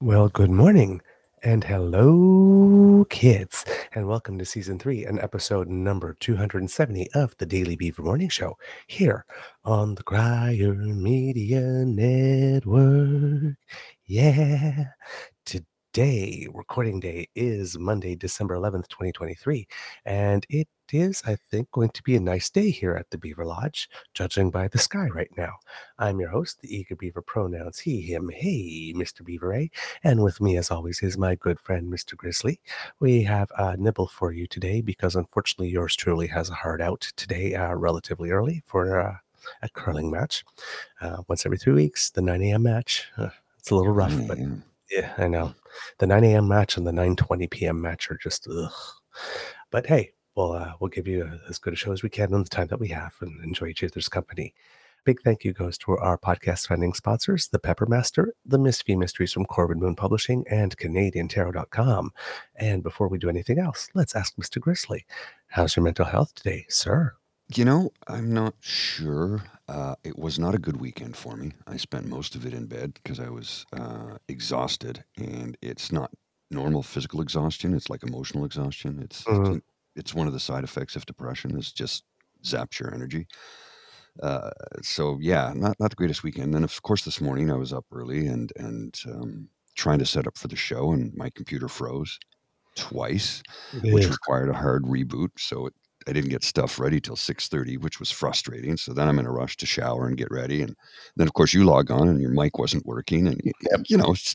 [0.00, 1.00] Well, good morning
[1.42, 7.74] and hello, kids, and welcome to season three and episode number 270 of the Daily
[7.74, 9.24] Beaver Morning Show here
[9.64, 13.56] on the Crier Media Network.
[14.06, 14.84] Yeah.
[15.98, 19.66] Today, recording day is Monday, December 11th, 2023,
[20.04, 23.44] and it is, I think, going to be a nice day here at the Beaver
[23.44, 25.54] Lodge, judging by the sky right now.
[25.98, 29.24] I'm your host, the Eager Beaver pronouns he, him, hey, Mr.
[29.24, 29.72] Beaver A.
[30.04, 32.16] And with me, as always, is my good friend, Mr.
[32.16, 32.60] Grizzly.
[33.00, 37.12] We have a nibble for you today because unfortunately, yours truly has a hard out
[37.16, 39.16] today, uh, relatively early for uh,
[39.62, 40.44] a curling match.
[41.00, 42.62] Uh, once every three weeks, the 9 a.m.
[42.62, 43.08] match.
[43.58, 44.38] It's a little rough, but
[44.90, 45.54] yeah, I know.
[45.98, 46.48] The 9 a.m.
[46.48, 47.80] match and the 9:20 p.m.
[47.80, 48.72] match are just ugh.
[49.70, 52.42] But hey, we'll uh, we'll give you as good a show as we can in
[52.42, 54.54] the time that we have and enjoy each other's company.
[55.04, 59.46] Big thank you goes to our podcast funding sponsors, the Peppermaster, the Miss Mysteries from
[59.46, 62.10] Corvid Moon Publishing, and CanadianTarot.com.
[62.56, 64.60] And before we do anything else, let's ask Mr.
[64.60, 65.06] Grizzly,
[65.46, 67.14] how's your mental health today, sir?
[67.54, 69.42] You know, I'm not sure.
[69.68, 71.52] Uh, it was not a good weekend for me.
[71.66, 76.12] I spent most of it in bed because I was uh, exhausted, and it's not
[76.50, 77.74] normal physical exhaustion.
[77.74, 79.00] It's like emotional exhaustion.
[79.02, 79.60] It's Mhm.
[79.96, 81.58] it's one of the side effects of depression.
[81.58, 82.04] Is just
[82.44, 83.26] zaps your energy.
[84.22, 84.50] Uh,
[84.82, 86.54] so yeah, not not the greatest weekend.
[86.54, 90.26] And of course, this morning I was up early and and um, trying to set
[90.26, 92.18] up for the show, and my computer froze
[92.76, 93.42] twice
[93.90, 94.12] which Ugh.
[94.12, 95.30] required a hard reboot.
[95.38, 95.74] So it,
[96.08, 98.76] I didn't get stuff ready till 6:30, which was frustrating.
[98.76, 100.74] So then I'm in a rush to shower and get ready, and
[101.16, 103.96] then of course you log on and your mic wasn't working, and y- y- you
[103.98, 104.34] know it's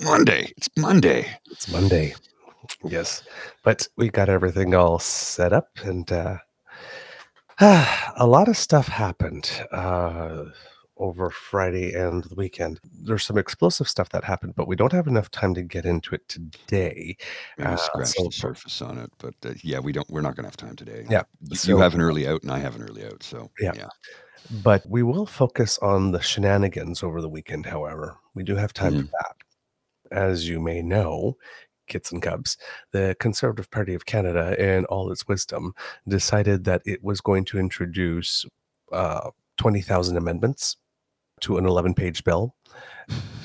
[0.00, 0.52] Monday.
[0.56, 1.26] It's Monday.
[1.50, 2.14] It's Monday.
[2.84, 3.22] Yes.
[3.64, 6.38] But we got everything all set up and uh
[7.60, 10.44] a lot of stuff happened uh
[11.00, 12.78] over Friday and the weekend.
[13.02, 16.14] There's some explosive stuff that happened, but we don't have enough time to get into
[16.14, 17.16] it today.
[17.58, 20.08] Maybe Uh, scratch so- the surface on it, but uh, yeah, we don't.
[20.10, 21.06] We're not going to have time today.
[21.10, 23.22] Yeah, you, so- you have an early out, and I have an early out.
[23.22, 23.72] So Yeah.
[23.74, 23.88] yeah.
[24.62, 28.16] But we will focus on the shenanigans over the weekend, however.
[28.34, 29.36] We do have time for that.
[30.10, 31.36] As you may know,
[31.88, 32.56] kits and cubs,
[32.92, 35.72] the Conservative Party of Canada, in all its wisdom,
[36.08, 38.44] decided that it was going to introduce
[38.92, 40.76] uh, 20,000 amendments
[41.40, 42.54] to an 11 page bill,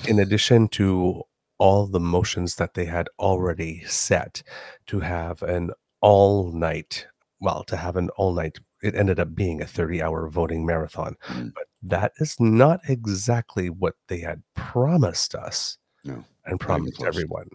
[0.07, 1.23] in addition to
[1.57, 4.43] all the motions that they had already set
[4.87, 5.71] to have an
[6.01, 7.07] all night,
[7.39, 11.15] well, to have an all night, it ended up being a 30 hour voting marathon.
[11.27, 11.53] Mm.
[11.53, 17.47] But that is not exactly what they had promised us No, and promised everyone.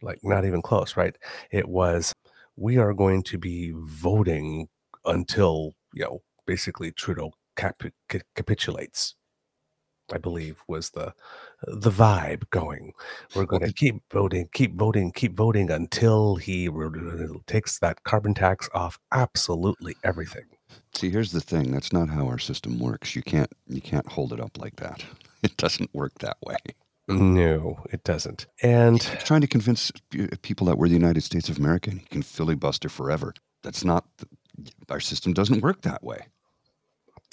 [0.00, 1.16] Like, not even close, right?
[1.50, 2.12] It was,
[2.56, 4.68] we are going to be voting
[5.04, 7.82] until, you know, basically Trudeau cap-
[8.36, 9.16] capitulates.
[10.12, 11.12] I believe was the
[11.66, 12.92] the vibe going.
[13.34, 16.68] We're going to keep voting, keep voting, keep voting until he
[17.46, 20.44] takes that carbon tax off absolutely everything.
[20.94, 21.72] See, here's the thing.
[21.72, 23.14] That's not how our system works.
[23.14, 25.04] You can't you can't hold it up like that.
[25.40, 26.56] It doesn't work that way.
[27.06, 28.46] No, it doesn't.
[28.60, 29.92] And He's trying to convince
[30.42, 33.32] people that we're the United States of America and he can filibuster forever.
[33.62, 34.04] That's not,
[34.90, 36.26] our system doesn't work that way.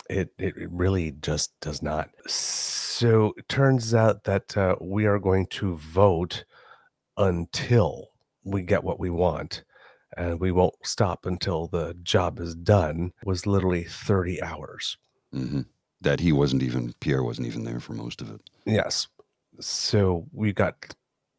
[0.09, 2.09] It, it really just does not.
[2.27, 6.45] So it turns out that uh, we are going to vote
[7.17, 8.09] until
[8.43, 9.63] we get what we want.
[10.17, 14.97] And we won't stop until the job is done was literally 30 hours.
[15.33, 15.61] hmm
[16.01, 18.41] That he wasn't even, Pierre wasn't even there for most of it.
[18.65, 19.07] Yes.
[19.59, 20.95] So we got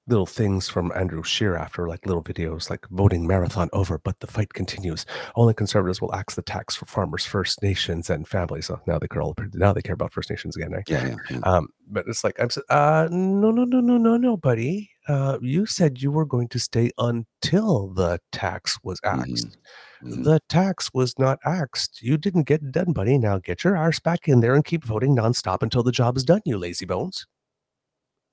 [0.09, 4.27] little things from Andrew Scheer after, like little videos like voting marathon over, but the
[4.29, 5.05] fight continues.
[5.35, 8.67] Only conservatives will axe the tax for farmers, First Nations, and families.
[8.67, 10.85] So now they care all now they care about First Nations again, right?
[10.89, 11.17] Yeah, yeah.
[11.31, 11.39] yeah.
[11.43, 14.91] Um, but it's like I'm uh no no no no no no buddy.
[15.09, 19.21] Uh you said you were going to stay until the tax was Mhm.
[19.23, 19.57] axed.
[20.05, 20.25] Mhm.
[20.25, 22.01] The tax was not axed.
[22.03, 23.19] You didn't get it done, buddy.
[23.19, 26.25] Now get your arse back in there and keep voting nonstop until the job is
[26.25, 27.27] done, you lazy bones.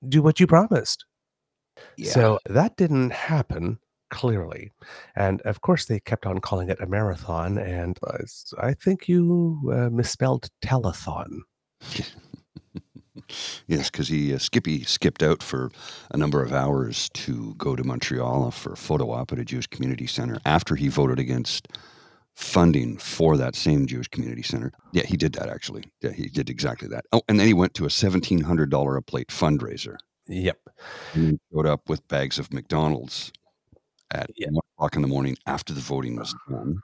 [0.08, 1.04] Do what you promised.
[1.96, 2.10] Yeah.
[2.10, 3.78] So that didn't happen
[4.10, 4.70] clearly.
[5.16, 7.58] And of course, they kept on calling it a marathon.
[7.58, 8.18] And uh,
[8.58, 11.40] I think you uh, misspelled telethon.
[13.66, 15.70] yes, because he uh, Skippy skipped out for
[16.12, 19.66] a number of hours to go to Montreal for a photo op at a Jewish
[19.66, 21.68] community center after he voted against
[22.34, 24.72] funding for that same Jewish community center.
[24.92, 25.84] Yeah, he did that actually.
[26.02, 27.04] Yeah, he did exactly that.
[27.12, 29.96] Oh, and then he went to a seventeen hundred dollar a plate fundraiser.
[30.26, 30.58] Yep.
[31.14, 33.32] He showed up with bags of McDonald's
[34.10, 34.48] at Yeah.
[34.50, 36.80] one o'clock in the morning after the voting was done.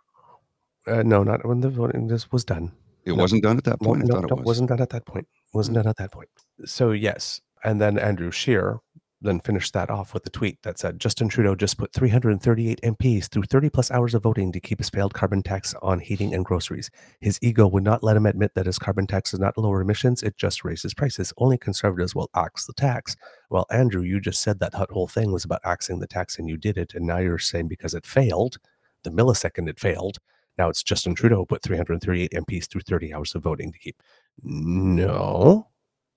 [0.87, 2.73] Uh, no, not when the voting this was done.
[3.05, 3.23] It No.
[3.23, 4.03] wasn't done at that No, point.
[4.03, 4.47] I no, thought it no, was.
[4.47, 5.27] wasn't done at that point.
[5.53, 5.81] Wasn't Mm.
[5.83, 6.29] done at that point.
[6.65, 8.81] So yes, and then Andrew Scheer
[9.23, 13.29] then finished that off with a tweet that said Justin Trudeau just put 338 MPs
[13.29, 16.45] through 30 plus hours of voting to keep his failed carbon tax on heating and
[16.45, 16.91] groceries.
[17.21, 20.23] His ego would not let him admit that his carbon tax does not lower emissions;
[20.23, 21.33] it just raises prices.
[21.37, 23.17] Only conservatives will axe the tax.
[23.51, 26.57] Well, Andrew, you just said that whole thing was about axing the tax, and you
[26.57, 28.57] did it, and now you're saying because it failed,
[29.05, 30.19] the millisecond it failed,
[30.61, 34.03] now it's Justin Trudeau put 338 MPs through 30 hours of voting to keep.
[34.43, 35.69] No,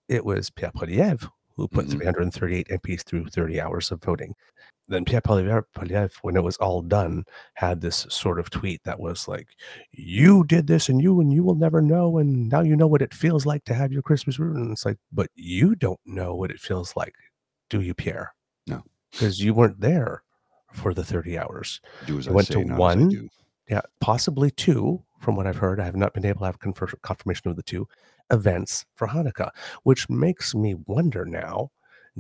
[0.10, 1.92] it was Pierre Poilievre who put Mhm.
[1.98, 4.36] 338 MPs through 30 hours of voting.
[4.90, 7.24] Then Pierre Poilievre, when it was all done,
[7.54, 9.48] had this sort of tweet that was like,
[9.92, 13.02] "You did this, and you and you will never know, and now you know what
[13.02, 16.36] it feels like to have your Christmas room." And it's like, but you don't know
[16.36, 17.14] what it feels like,
[17.70, 18.34] do you, Pierre?
[18.68, 18.84] No.
[19.12, 20.24] because you weren't there
[20.72, 21.80] for the 30 hours.
[22.08, 23.30] Do as I went say, to not as I one.
[23.70, 25.80] Yeah, possibly two, from what I've heard.
[25.80, 27.88] I have not been able to have confirmation of the two
[28.32, 29.50] events for Hanukkah,
[29.84, 31.72] which makes me wonder now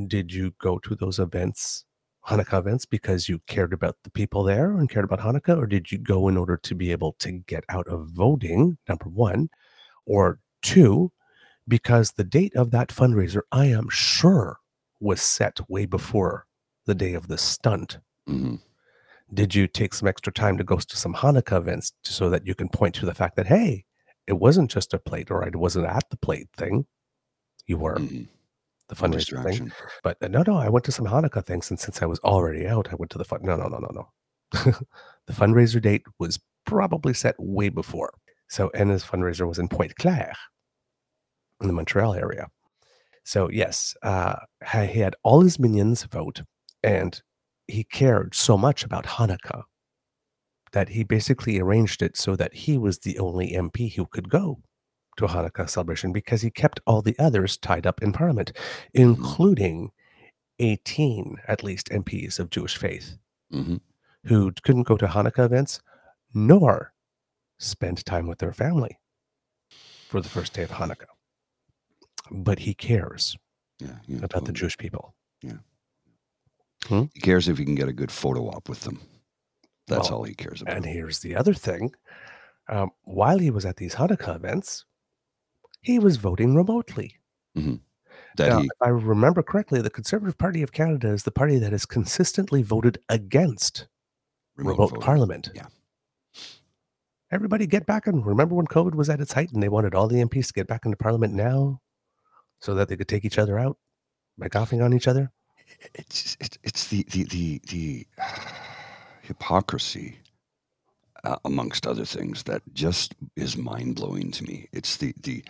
[0.07, 1.85] did you go to those events,
[2.27, 5.91] Hanukkah events, because you cared about the people there and cared about Hanukkah, or did
[5.91, 9.49] you go in order to be able to get out of voting, number one,
[10.05, 11.11] or two,
[11.67, 14.57] because the date of that fundraiser, I am sure,
[14.99, 16.47] was set way before
[16.85, 17.99] the day of the stunt?
[18.25, 18.55] hmm
[19.33, 22.53] did you take some extra time to go to some Hanukkah events so that you
[22.55, 23.85] can point to the fact that hey,
[24.27, 26.85] it wasn't just a plate or it wasn't at the plate thing,
[27.67, 28.23] you were hmm
[28.89, 29.71] the fundraiser thing.
[30.03, 32.67] But uh, no, no, I went to some Hanukkah things, and since I was already
[32.67, 33.39] out, I went to the fun.
[33.43, 34.07] No, no, no, no, no.
[35.25, 38.13] the fundraiser date was probably set way before.
[38.49, 40.33] So, and his fundraiser was in Pointe Claire,
[41.61, 42.47] in the Montreal area.
[43.23, 44.35] So yes, uh,
[44.69, 46.41] he had all his minions vote,
[46.83, 47.19] and
[47.67, 49.63] he cared so much about Hanukkah
[50.73, 54.59] that he basically arranged it so that he was the only MP who could go
[55.17, 58.51] to a Hanukkah celebration because he kept all the others tied up in Parliament,
[58.93, 59.91] including
[60.59, 63.17] 18 at least MPs of Jewish faith
[63.51, 63.77] hmm
[64.25, 65.81] who couldn't go to Hanukkah events
[66.33, 66.93] nor
[67.59, 68.97] spend time with their family
[70.09, 71.11] for the first day of Hanukkah.
[72.31, 73.35] But he cares
[73.79, 74.19] Yeah, yeah.
[74.23, 74.53] about the.
[74.53, 75.13] Jewish people.
[77.13, 78.99] He cares if he can get a good photo op with them.
[79.87, 80.77] That's Well, all he cares about.
[80.77, 81.93] And here's the other thing
[82.69, 84.85] um, while he was at these Hanukkah events,
[85.81, 87.19] he was voting remotely.
[87.55, 87.79] that
[88.49, 91.71] Now, he, if I remember correctly, the Conservative Party of Canada is the party that
[91.71, 93.87] has consistently voted against
[94.55, 95.01] remote, voting.
[95.01, 95.49] parliament.
[95.53, 95.67] Yeah.
[97.31, 100.07] Everybody get back and remember when COVID was at its height and they wanted all
[100.07, 101.81] the MPs to get back into parliament now
[102.59, 103.77] so that they could take each other out
[104.37, 105.31] by coughing on each other?
[105.95, 108.07] It's it's, it's the the the the
[109.23, 110.19] hypocrisy,
[111.23, 114.67] uh, amongst other things, that just is mind blowing to me.
[114.71, 115.43] It's the the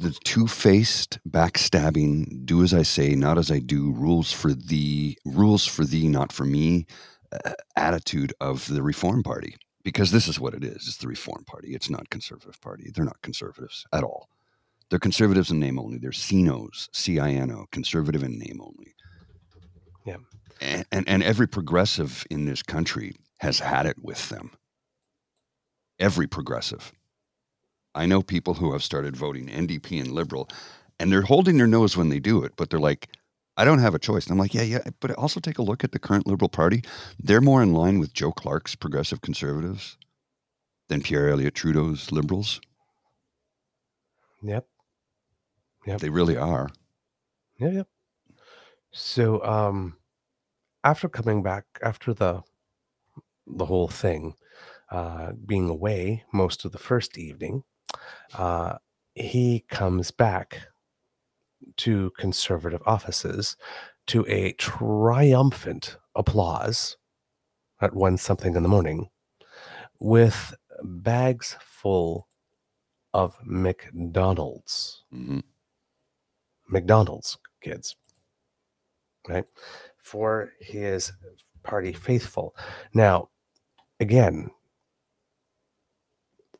[0.00, 5.16] the two faced, backstabbing, do as I say, not as I do, rules for thee,
[5.24, 6.86] rules for thee, not for me,
[7.32, 9.56] uh, attitude of the Reform Party.
[9.82, 10.86] Because this is what it is.
[10.86, 11.74] It's the Reform Party.
[11.74, 12.90] It's not Conservative Party.
[12.94, 14.28] They're not conservatives at all.
[14.90, 15.96] They're conservatives in name only.
[15.96, 18.94] They're CINOs, C-I-N-O, conservative in name only.
[20.04, 20.16] Yeah.
[20.60, 24.50] And, and and every progressive in this country has had it with them.
[25.98, 26.92] Every progressive.
[27.94, 30.48] I know people who have started voting NDP and Liberal,
[30.98, 33.08] and they're holding their nose when they do it, but they're like,
[33.56, 34.24] I don't have a choice.
[34.26, 34.82] And I'm like, yeah, yeah.
[35.00, 36.82] But also take a look at the current Liberal Party.
[37.18, 39.98] They're more in line with Joe Clark's progressive conservatives
[40.88, 42.60] than Pierre Elliott Trudeau's Liberals.
[44.42, 44.66] Yep.
[45.86, 46.00] Yep.
[46.00, 46.68] They really are.
[47.58, 47.72] Yep.
[47.72, 47.88] Yep.
[48.92, 49.96] So, um,
[50.84, 52.42] after coming back after the
[53.46, 54.34] the whole thing,
[54.90, 57.62] uh, being away most of the first evening,
[58.34, 58.76] uh,
[59.14, 60.60] he comes back
[61.76, 63.56] to conservative offices
[64.06, 66.96] to a triumphant applause
[67.80, 69.08] at one something in the morning
[70.00, 72.28] with bags full
[73.14, 75.04] of McDonald's.
[75.12, 75.40] hmm
[76.70, 77.96] McDonald's kids,
[79.28, 79.44] right?
[80.10, 81.12] For his
[81.62, 82.56] party faithful.
[82.92, 83.28] Now,
[84.00, 84.50] again,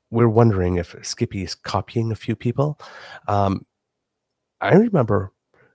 [0.08, 2.78] we're wondering if Skippy's copying a few people.
[3.26, 3.66] Um,
[4.60, 5.32] I remember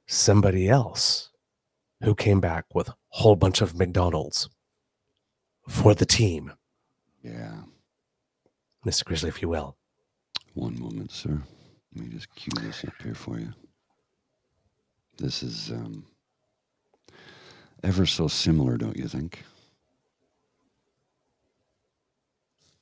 [0.07, 1.31] somebody else
[2.01, 4.47] who came back with a whole bunch of McDonald's
[5.67, 6.53] for the team,
[7.23, 7.57] Yeah.
[8.85, 9.03] Mr.
[9.03, 9.75] Grizzly, if you will.
[10.53, 11.41] One moment, sir.
[11.93, 13.51] Let me just cue this up here for you.
[15.17, 16.05] This is um,
[17.83, 19.43] ever so similar, don't you think?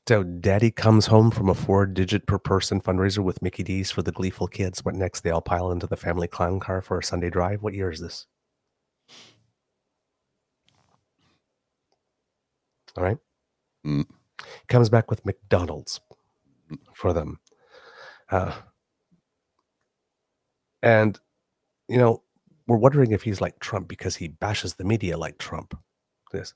[0.08, 4.02] So, Daddy comes home from a four digit per person fundraiser with Mickey D's for
[4.02, 4.84] the gleeful kids.
[4.84, 5.22] What next?
[5.22, 7.64] They all pile into the family clown car for a Sunday drive.
[7.64, 8.26] What year is this?
[12.98, 13.18] All right.
[13.86, 14.06] Mm.
[14.68, 16.02] Comes back with McDonald's
[16.94, 17.40] for them.
[18.30, 18.54] Uh,
[20.82, 21.20] and,
[21.88, 22.24] you know,
[22.68, 25.78] we're wondering if he's like Trump because he bashes the media like Trump.
[26.32, 26.54] This.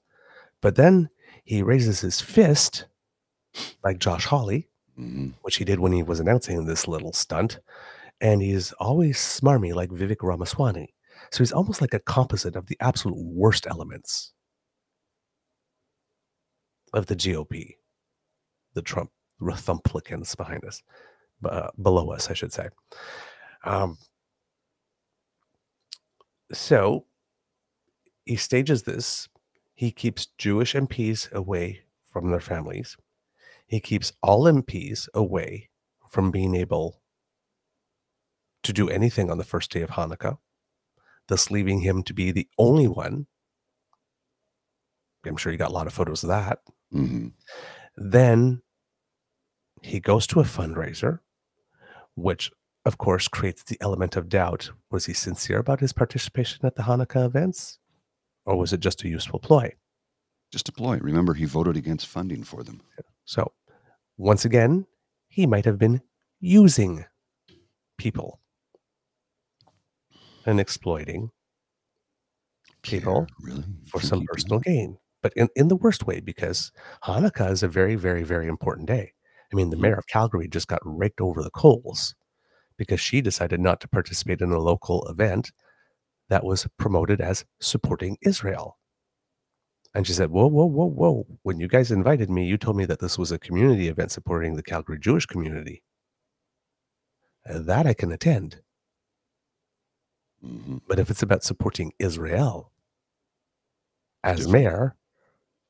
[0.61, 1.09] But then
[1.43, 2.85] he raises his fist
[3.83, 7.59] like Josh Hawley, hmm which he did when he was announcing this little stunt.
[8.19, 10.93] And he's always smarmy like Vivek Ramaswamy.
[11.31, 14.33] So he's almost like a composite of the absolute worst elements
[16.93, 17.75] of the GOP,
[18.73, 20.81] the Trump Republicans behind us,
[21.45, 22.69] uh, below us, I should say.
[23.63, 23.97] Um,
[26.53, 27.05] so
[28.25, 29.27] he stages this.
[29.73, 32.97] He keeps Jewish MPs away from their families.
[33.67, 35.69] He keeps all MPs away
[36.09, 37.01] from being able
[38.63, 40.37] to do anything on the first day of Hanukkah,
[41.27, 43.27] thus leaving him to be the only one.
[45.25, 46.59] I'm sure you got a lot of photos of that.
[46.91, 47.27] hmm
[47.97, 48.61] Then
[49.81, 51.19] he goes to a fundraiser,
[52.15, 52.51] which
[52.87, 54.71] of course creates the element of doubt.
[54.91, 57.79] Was he sincere about his participation at the Hanukkah events?
[58.45, 59.73] Or was it just a useful ploy?
[60.53, 60.97] Just a ploy.
[60.99, 62.81] Remember, he voted against funding for them.
[63.25, 63.51] So,
[64.17, 64.87] once again,
[65.27, 66.01] he might have been
[66.39, 67.03] using
[67.97, 68.39] people
[70.45, 71.29] and exploiting
[72.83, 73.65] people really?
[73.87, 76.71] for some he personal gain, but in, in the worst way, because
[77.03, 79.11] Hanukkah is a very, very, very important day.
[79.51, 79.81] I mean, the Mhm.
[79.81, 82.15] mayor of Calgary just got raked over the coals
[82.77, 85.51] because she decided not to participate in a local event
[86.29, 88.77] that was promoted as supporting Israel.
[89.95, 91.27] And she said, Whoa, whoa, whoa, whoa.
[91.43, 94.55] When you guys invited me, you told me that this was a community event supporting
[94.55, 95.83] the Calgary Jewish community.
[97.49, 98.61] Uh, That I can attend.
[100.43, 100.81] Mhm.
[100.87, 102.71] But if it's about supporting Israel
[104.23, 104.53] as Different.
[104.53, 104.95] mayor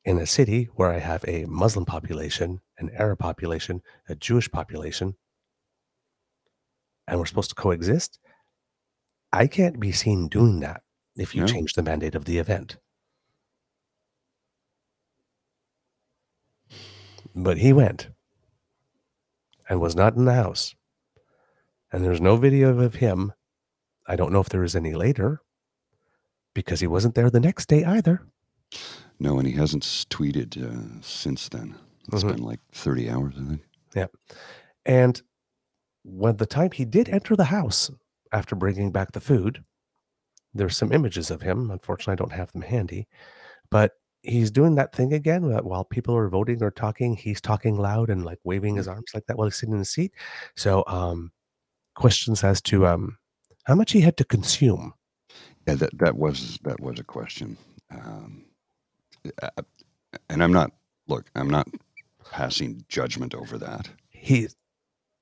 [0.05, 5.15] in a city where I have a Muslim population, an Arab population, a Jewish population,
[7.07, 8.19] and we're supposed to coexist,
[9.31, 10.83] I can't be seen doing that
[11.15, 11.47] if you No.
[11.47, 12.77] change the mandate of the event.
[17.35, 18.09] But he went
[19.69, 20.75] and was not in the house.
[21.91, 23.33] And there's no video of him.
[24.07, 25.41] I don't know if there is any later
[26.53, 28.25] because he wasn't there the next day either.
[29.19, 31.75] No, and he hasn't tweeted uh, since then.
[32.11, 32.35] It's Mhm.
[32.35, 33.61] been like 30 hours, I think.
[33.95, 34.07] Yeah.
[34.85, 35.21] And
[36.07, 37.91] when the time he did enter the house
[38.31, 39.63] after bringing back the food,
[40.53, 41.69] there's some images of him.
[41.69, 43.07] Unfortunately, I don't have them handy,
[43.69, 47.77] but he's doing that thing again that while people are voting or talking, he's talking
[47.77, 50.13] loud and like waving his arms like that while he's sitting in the seat.
[50.55, 51.31] So, um,
[51.95, 53.17] questions as to um,
[53.65, 54.93] how much he had to consume.
[55.67, 57.57] Yeah, that that was that was a question.
[57.91, 58.45] Um,
[60.29, 60.71] and I'm not
[61.07, 61.29] look.
[61.35, 61.67] I'm not
[62.31, 63.89] passing judgment over that.
[64.09, 64.47] He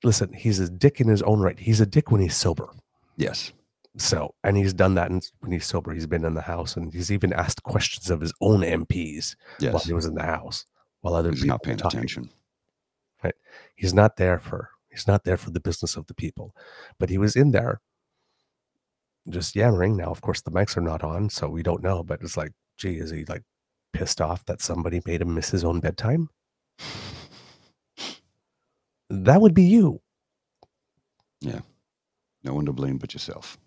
[0.04, 1.58] listen, he's a dick in his own right.
[1.58, 2.68] He's a dick when he's sober.
[3.16, 3.52] Yes.
[3.98, 5.10] So, and he's done that
[5.40, 5.92] when he's sober.
[5.94, 9.36] He's been in the house and he's even asked questions of his own MPs
[9.72, 10.66] while he was in the house,
[11.00, 11.98] while other He's people not paying talking.
[11.98, 12.30] attention.
[13.24, 13.34] Right.
[13.74, 16.54] He's not there for he's not there for the business of the people,
[16.98, 17.80] but he was in there
[19.30, 19.96] just yammering.
[19.96, 22.02] Now, of course, the mics are not on, so we don't know.
[22.02, 23.42] But it's like, gee, is he like
[23.94, 26.28] pissed off that somebody made him miss his own bedtime?
[29.10, 30.00] That would be you.
[31.40, 31.60] Yeah.
[32.42, 33.58] No one to blame but yourself.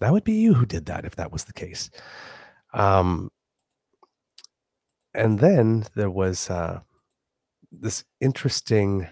[0.00, 1.90] That would be you who did that if that was the case.
[2.72, 3.30] Um,
[5.14, 6.80] and then there was uh,
[7.72, 9.08] this interesting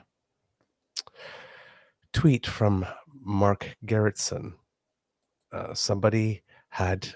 [2.13, 4.53] tweet from Mark Gerretsen.
[5.53, 7.09] Uh, somebody had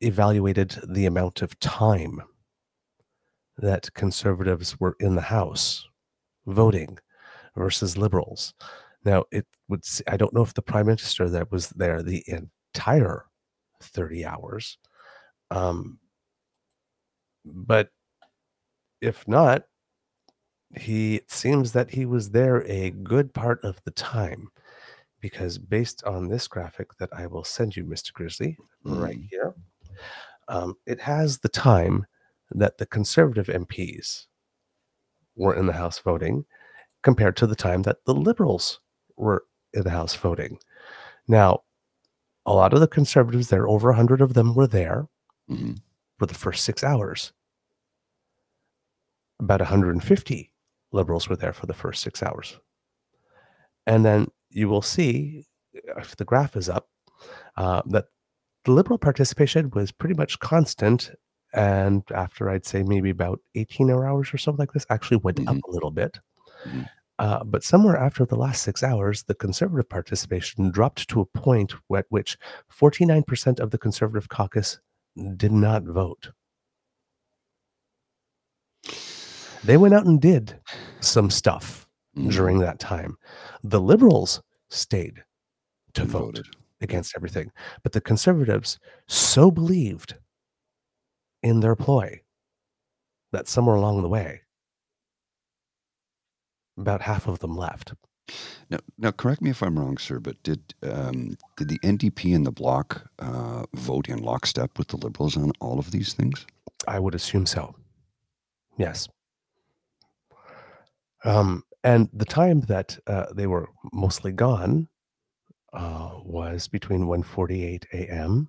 [0.00, 2.22] evaluated the amount of time
[3.58, 5.86] that conservatives were in the House
[6.46, 6.98] voting
[7.56, 8.54] versus liberals.
[9.04, 13.26] Now, it would, I don't know if the prime minister that was there the entire
[13.80, 14.78] 30 hours.
[15.50, 15.98] Um,
[17.44, 17.90] but
[19.00, 19.64] if not,
[20.76, 24.50] he it seems that he was there a good part of the time
[25.20, 28.12] because based on this graphic that I will send you, Mr.
[28.12, 29.28] Grizzly, right Mhm.
[29.30, 29.54] here,
[30.48, 32.06] um, it has the time
[32.50, 34.26] that the conservative MPs
[35.36, 36.44] were in the House voting
[37.04, 38.80] compared to the time that the liberals
[39.16, 39.44] were
[39.74, 40.58] in the House voting.
[41.28, 41.62] Now,
[42.46, 45.08] a lot of the conservatives there, over 100 of them were there
[45.48, 45.72] hmm
[46.18, 47.32] for the first six hours.
[49.40, 50.52] About 150
[50.92, 52.58] liberals were there for the first six hours.
[53.86, 56.88] And then you will see, if the graph is up,
[57.56, 58.06] uh, that
[58.64, 61.10] the liberal participation was pretty much constant.
[61.52, 65.56] And after I'd say maybe about 18 hours or something like this, actually went up
[65.56, 65.62] Mhm.
[65.68, 66.18] a little bit.
[67.20, 71.74] Uh, but somewhere after the last six hours, the conservative participation dropped to a point
[71.96, 72.36] at which
[72.68, 74.80] 49% of the conservative caucus
[75.36, 76.30] did not vote.
[79.64, 80.60] They went out and did
[81.00, 82.30] some stuff Mhm.
[82.32, 83.16] during that time.
[83.62, 85.24] The liberals stayed
[85.94, 86.56] to And vote voted.
[86.80, 87.50] against everything,
[87.82, 90.16] but the conservatives so believed
[91.42, 92.22] in their ploy
[93.32, 94.42] that somewhere along the way,
[96.76, 97.94] about half of them left.
[98.70, 102.46] Now, now, correct me if I'm wrong, sir, but did um, did the NDP and
[102.46, 106.46] the Bloc uh, vote in lockstep with the Liberals on all of these things?
[106.88, 107.74] I would assume so.
[108.78, 109.08] Yes.
[111.24, 114.88] Um, and the time that uh, they were mostly gone
[115.74, 118.48] uh, was between 1:48 a.m.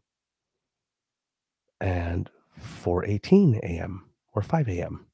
[1.81, 4.05] and 4:18 a.m.
[4.33, 5.05] or 5 a.m.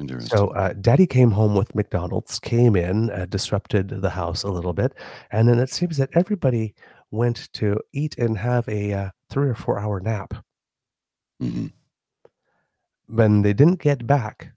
[0.00, 0.38] Interesting.
[0.38, 4.72] So uh, Daddy came home with McDonald's, came in, uh, disrupted the house a little
[4.72, 4.94] bit,
[5.30, 6.74] and then it seems that everybody
[7.10, 10.34] went to eat and have a uh, three or four hour nap.
[11.40, 11.66] hmm
[13.08, 14.52] When they didn't get back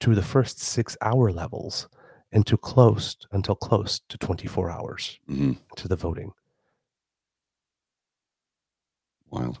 [0.00, 1.88] to the first six hour levels
[2.32, 6.32] into close until close to 24 hours hmm to the voting.
[9.30, 9.60] Wild.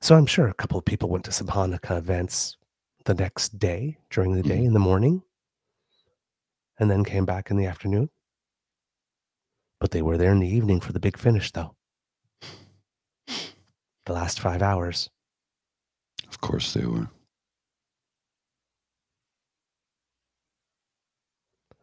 [0.00, 2.56] So I'm sure a couple of people went to some Hanukkah events
[3.04, 4.66] the next day during the day Mhm.
[4.66, 5.22] in the morning
[6.78, 8.10] and then came back in the afternoon.
[9.80, 11.76] But they were there in the evening for the big finish, though.
[14.06, 15.10] The last five hours.
[16.28, 17.08] Of course they were.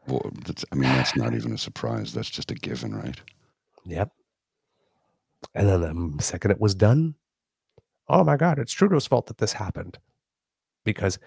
[0.08, 2.14] Well, that's, I mean, that's not even a surprise.
[2.14, 3.20] That's just a given, right?
[3.86, 4.12] Yep.
[5.54, 7.16] And then the second it was done,
[8.08, 10.00] oh my God, it's Trudeau's fault that this happened.
[10.84, 11.20] Because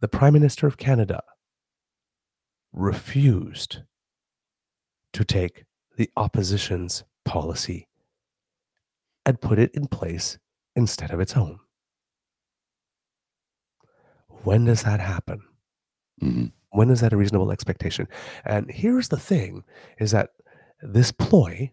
[0.00, 1.22] the Prime Minister of Canada
[2.72, 3.80] refused
[5.12, 5.64] to take
[5.96, 7.88] the opposition's policy
[9.26, 10.38] and put it in place
[10.76, 11.58] instead of its own.
[14.44, 15.42] When does that happen?
[16.20, 18.06] hmm When is that a reasonable expectation?
[18.44, 19.64] And here's the thing
[19.98, 20.30] is that
[20.80, 21.72] this ploy,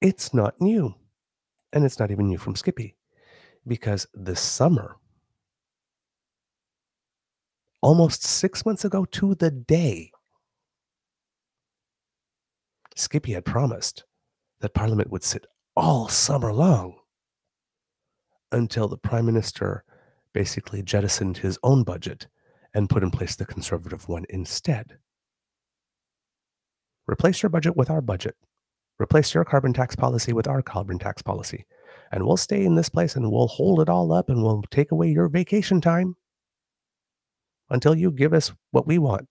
[0.00, 0.94] it's not new.
[1.72, 2.96] And it's not even new from Skippy.
[3.66, 4.96] Because this summer,
[7.82, 10.10] almost six months ago to the day,
[12.96, 14.04] Skippy had promised
[14.60, 15.46] that Parliament would sit
[15.76, 16.96] all summer long
[18.52, 19.84] until the Prime Minister
[20.32, 22.26] basically jettisoned his own budget
[22.74, 24.98] and put in place the Conservative one instead.
[27.06, 28.36] Replace your budget with our budget.
[29.00, 31.64] Replace your carbon tax policy with our carbon tax policy.
[32.12, 34.90] And we'll stay in this place and we'll hold it all up and we'll take
[34.90, 36.16] away your vacation time
[37.70, 39.28] until you give us what we want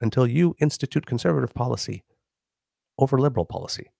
[0.00, 2.04] until you institute conservative policy
[2.98, 3.90] over liberal policy.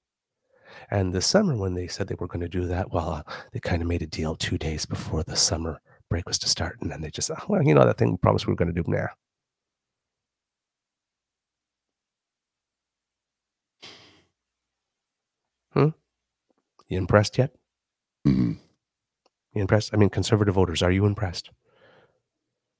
[0.90, 3.60] And this summer, when they said they were going to do that, well, uh, they
[3.60, 6.78] kind of made a deal two days before the summer break was to start.
[6.80, 8.72] And then they just, oh, well, you know, that thing we promised we were going
[8.72, 9.08] to do now.
[15.76, 15.88] Hmm?
[16.88, 17.52] You impressed yet?
[18.24, 18.52] hmm
[19.54, 19.90] You impressed?
[19.92, 21.50] I mean, conservative voters, are you impressed?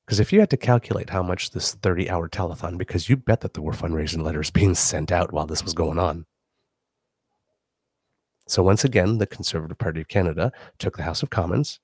[0.07, 3.41] Because if you had to calculate how much this 30 hour telethon, because you bet
[3.43, 6.25] that there were fundraising letters being sent out while this was going on.
[8.49, 11.81] So once again, the Conservative Party of Canada took the House of Commons,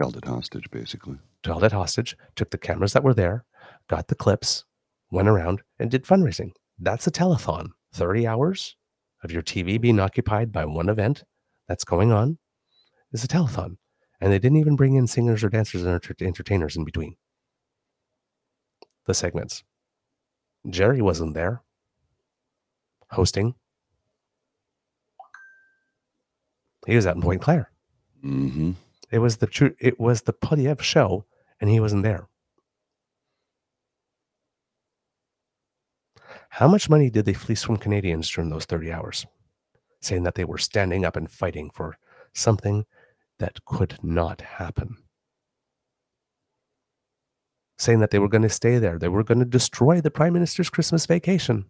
[0.00, 1.18] Held it hostage, basically.
[1.44, 3.44] held it hostage, took the cameras that were there,
[3.88, 4.64] got the clips,
[5.10, 6.52] went around and did fundraising.
[6.78, 7.70] That's a telethon.
[7.94, 8.76] 30 hours
[9.22, 11.24] of your TV being occupied by one event
[11.66, 12.38] that's going on
[13.12, 13.76] is a telethon.
[14.20, 17.16] And they didn't even bring in singers or dancers and enter- entertainers in between
[19.06, 19.62] the segments.
[20.68, 21.62] Jerry wasn't there
[23.10, 23.54] hosting.
[26.86, 27.70] He was out in Pointe Claire.
[28.22, 28.72] hmm
[29.10, 29.74] It was the true.
[29.78, 31.24] It was the Poilievre show,
[31.60, 32.28] and he wasn't there.
[36.48, 39.26] How much money did they fleece from Canadians during those 30 hours?
[40.00, 41.98] Saying that they were standing up and fighting for
[42.34, 42.84] something
[43.38, 44.96] that could not happen.
[47.78, 48.98] Saying that they were going to stay there.
[48.98, 51.66] They were going to destroy the Prime Minister's Christmas vacation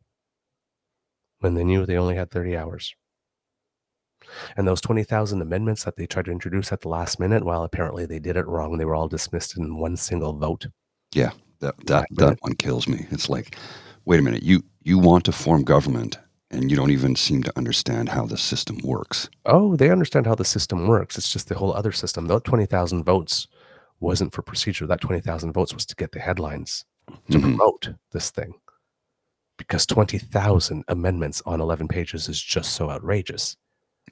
[1.40, 2.94] when they knew they only had 30 hours.
[4.56, 8.06] And those 20,000 amendments that they tried to introduce at the last minute, well, apparently
[8.06, 8.76] they did it wrong.
[8.76, 10.66] They were all dismissed in one single vote.
[11.14, 13.06] Yeah, that that Right, that one kills me.
[13.10, 13.56] It's like,
[14.08, 16.18] wait a minute, you you want to form government,
[16.50, 19.28] and you don't even seem to understand how the system works.
[19.44, 21.18] Oh, they understand how the system works.
[21.18, 22.26] It's just the whole other system.
[22.26, 23.46] That 20,000 votes
[24.00, 24.86] wasn't for procedure.
[24.86, 26.84] That 20,000 votes was to get the headlines
[27.30, 27.42] to Mhm.
[27.42, 28.54] promote this thing.
[29.58, 33.56] Because 20,000 amendments on 11 pages is just so outrageous.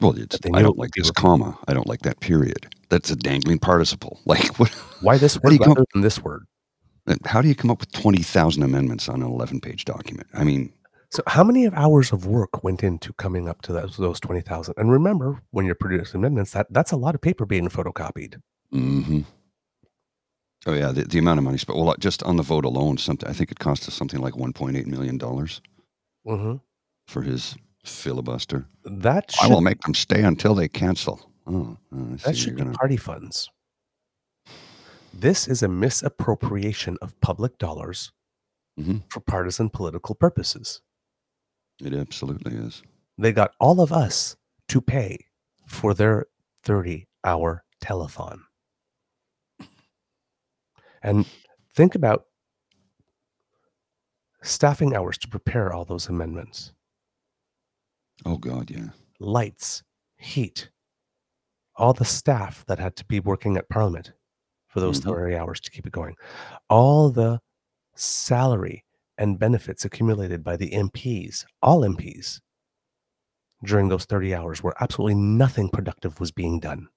[0.01, 1.57] Well, it's, I don't like this comma.
[1.69, 2.75] I don't like that period.
[2.91, 4.21] That's a dangling participle.
[4.27, 4.71] Like, what?
[5.01, 6.45] Why this word you come up- rather than this word?
[7.25, 10.27] How do you come up with twenty thousand amendments on an eleven-page document?
[10.35, 10.73] I mean,
[11.11, 14.75] So, how many hours of work went into coming up to those, those 20,000?
[14.77, 18.41] And remember, when you're producing amendments, that, that's a lot of paper being photocopied.
[18.73, 19.21] hmm
[20.67, 21.79] oh yeah, the, the amount of money spent.
[21.79, 24.53] Well, just on the vote alone, something I think it cost us something like one
[24.53, 25.61] point eight million dollars
[26.27, 26.57] hmm
[27.07, 28.67] for his filibuster.
[28.85, 31.31] That I will make them stay until they cancel.
[31.47, 31.77] Oh,
[32.25, 32.73] that should be gonna.
[32.77, 33.49] party funds.
[35.19, 38.13] This is a misappropriation of public dollars
[38.79, 39.11] Mhm.
[39.11, 40.83] for partisan political purposes.
[41.81, 42.83] It absolutely is.
[43.17, 44.37] They got all of us
[44.69, 45.27] to pay
[45.67, 46.27] for their
[46.63, 48.43] 30 hour telethon.
[51.03, 51.27] And
[51.71, 52.27] think about
[54.43, 56.73] staffing hours to prepare all those amendments
[58.27, 58.91] Oh God, yeah.
[59.19, 59.83] lights,
[60.19, 60.71] heat,
[61.75, 64.13] all the staff that had to be working at Parliament
[64.77, 65.05] for those Mhm.
[65.09, 66.15] 30 hours to keep it going,
[66.69, 67.41] all the
[67.97, 68.85] salary
[69.19, 72.41] and benefits accumulated by the MPs, all MPs,
[73.65, 76.89] during those 30 hours where absolutely nothing productive was being done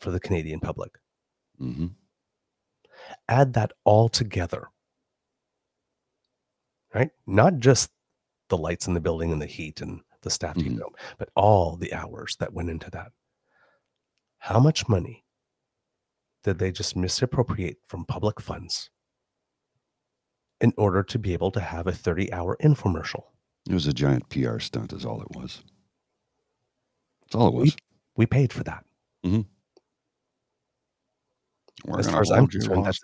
[0.00, 0.98] for the Canadian public.
[1.58, 1.88] hmm
[3.28, 4.68] Add that all together,
[6.94, 7.10] right?
[7.26, 7.90] Not just
[8.48, 10.66] the lights in the building and the heat and the staff Mhm.
[10.66, 13.12] it going, but all the hours that went into that.
[14.38, 15.24] How much money
[16.44, 18.90] did they just misappropriate from public funds
[20.60, 23.24] in order to be able to have a 30 hour infomercial?
[23.68, 25.62] It was a giant PR stunt, is all it was.
[27.22, 27.76] That's all it was.
[28.16, 28.84] We paid for that.
[31.84, 33.00] We're as far as I'm concerned, that's-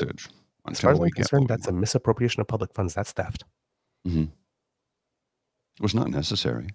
[0.68, 2.94] As far as I'm concerned, that's a misappropriation of public funds.
[2.94, 3.44] That's theft.
[4.07, 4.29] Mhm.
[5.77, 6.68] It was not necessary.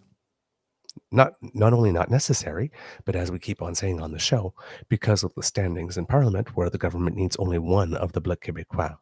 [1.11, 2.71] Not not only not necessary,
[3.05, 4.53] but as we keep on saying on the show,
[4.89, 8.41] because of the standings in Parliament, where the government needs only one of the Bloc
[8.41, 8.97] Québécois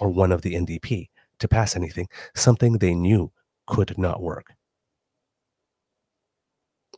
[0.00, 3.30] or one of the NDP to pass anything, something they knew
[3.66, 4.54] could not work.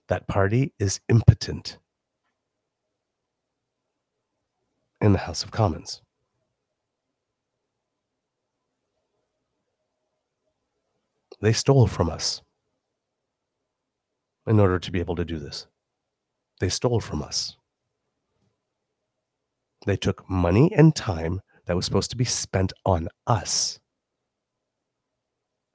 [0.09, 1.79] That party is impotent
[5.01, 6.03] in the House of Commons.
[11.41, 12.43] They stole from us
[14.47, 15.67] in order to be able to do this.
[16.61, 17.57] They stole from us.
[19.87, 23.79] They took money and time that was supposed to be spent on us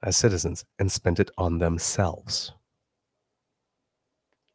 [0.02, 2.52] as citizens and spent it on themselves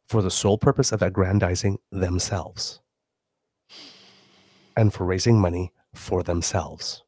[0.08, 2.80] for the sole purpose of aggrandizing themselves
[4.76, 7.02] and for raising money for themselves.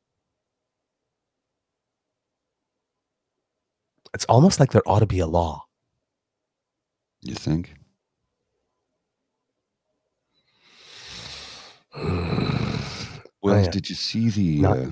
[4.14, 5.63] it's almost like there ought to be a law.
[7.24, 7.74] You think?
[13.42, 13.70] Well, yeah.
[13.70, 14.90] did you see the uh,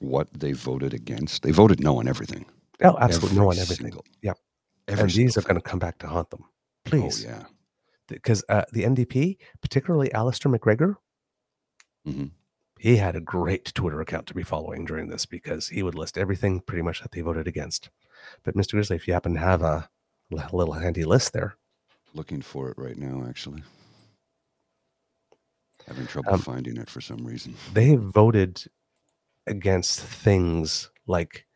[0.00, 1.42] what they voted against?
[1.42, 2.44] They voted no on everything.
[2.82, 3.38] Oh, absolutely.
[3.38, 3.86] no on everything.
[3.86, 4.32] single- Yeah.
[4.88, 6.44] Every and these are going to come back to haunt them.
[6.84, 7.24] Please.
[7.24, 7.44] Oh yeah.
[8.08, 10.96] Because uh, the NDP, particularly Alistair MacGregor,
[12.06, 12.30] Mhm.
[12.78, 16.16] he had a great Twitter account to be following during this because he would list
[16.16, 17.88] everything pretty much that they voted against.
[18.44, 18.72] But Mr.
[18.72, 19.88] Grizzly, if you happen to have a
[20.30, 21.56] little handy list there,
[22.14, 23.62] Looking for it right now, actually.
[25.86, 27.54] Having trouble Um, finding it for some reason.
[27.72, 28.64] they voted
[29.46, 31.46] against things like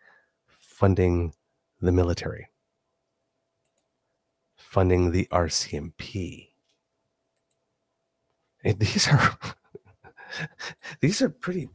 [0.46, 1.35] funding
[1.80, 2.48] the military,
[4.56, 6.50] funding the RCMP.
[8.62, 9.38] And these are
[11.00, 11.68] these are pretty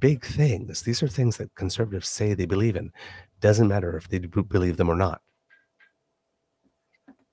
[0.00, 0.82] big things.
[0.82, 2.92] These are things that conservatives say they believe in.
[3.40, 5.22] Doesn't matter if they believe them or not.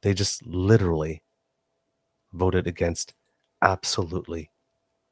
[0.02, 1.22] They just literally
[2.34, 3.14] voted against
[3.62, 4.50] absolutely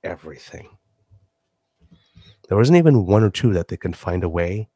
[0.04, 0.70] everything.
[2.48, 4.70] There wasn't even one or two that they can find a way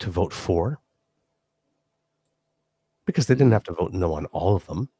[0.00, 0.80] to vote for
[3.06, 4.90] because they didn't have to vote no on all of them.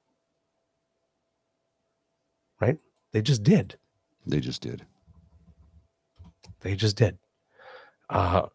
[2.60, 2.78] Right?
[3.12, 3.76] They just did.
[4.26, 4.86] They just did.
[6.60, 7.18] They just did.
[8.08, 8.46] Uh,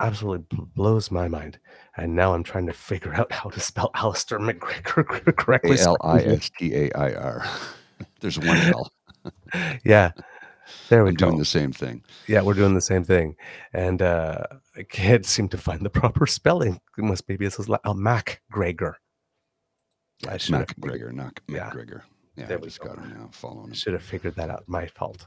[0.00, 1.58] absolutely blows my mind.
[1.96, 5.76] And now I'm trying to figure out how to spell Alistair McGregor correctly.
[5.76, 7.44] A L I S T A I R.
[8.20, 8.90] There's one L.
[9.84, 10.10] Yeah.
[10.88, 11.26] There we I'm go.
[11.26, 12.02] doing the same thing.
[12.26, 13.36] Yeah, we're doing the same thing,
[13.72, 14.44] and uh,
[14.76, 16.80] I can't seem to find the proper spelling.
[16.96, 18.96] It must maybe this is like oh, Mac Gregor.
[20.28, 21.40] I should have, MacGregor, not.
[21.48, 21.90] McGregor.
[21.90, 22.00] Yeah,
[22.36, 22.88] There I we just go.
[22.88, 23.74] got him now, following him.
[23.74, 24.64] should have figured that out.
[24.66, 25.26] My fault.